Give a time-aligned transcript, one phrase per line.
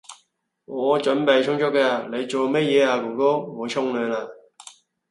[0.65, 3.37] 我準備充足㗎，你做乜嘢啊哥哥？
[3.37, 4.27] 我沖涼呀